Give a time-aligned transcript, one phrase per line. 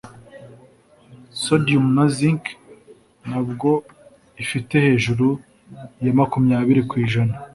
[1.43, 2.43] sodium na zinc
[3.29, 3.73] nabyo
[4.43, 5.27] ifite hejuru
[6.05, 7.33] ya makumyabiri kwijana